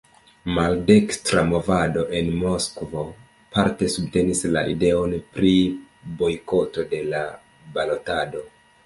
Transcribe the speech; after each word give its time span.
Maldekstra 0.53 1.41
movado 1.49 2.05
en 2.19 2.31
Moskvo 2.43 3.03
parte 3.57 3.89
subtenis 3.97 4.41
la 4.55 4.63
ideon 4.71 5.13
pri 5.37 5.53
bojkoto 6.23 6.87
de 6.95 7.03
la 7.13 7.23
balotado. 7.77 8.43